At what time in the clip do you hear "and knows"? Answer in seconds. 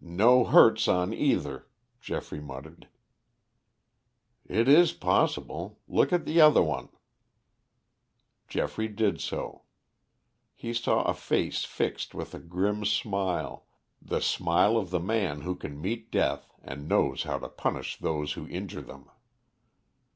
16.62-17.24